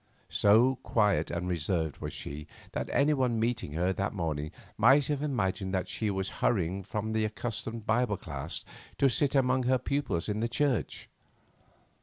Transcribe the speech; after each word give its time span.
So 0.31 0.77
quiet 0.81 1.29
and 1.29 1.47
reserved 1.47 1.99
was 1.99 2.11
she 2.11 2.47
that 2.71 2.89
anyone 2.91 3.39
meeting 3.39 3.73
her 3.73 3.93
that 3.93 4.15
morning 4.15 4.49
might 4.75 5.05
have 5.05 5.21
imagined 5.21 5.75
that 5.75 5.87
she 5.87 6.09
was 6.09 6.29
hurrying 6.41 6.81
from 6.81 7.13
the 7.13 7.23
accustomed 7.23 7.85
Bible 7.85 8.17
class 8.17 8.65
to 8.97 9.09
sit 9.09 9.35
among 9.35 9.61
her 9.69 9.77
pupils 9.77 10.27
in 10.27 10.39
the 10.39 10.49
church. 10.49 11.07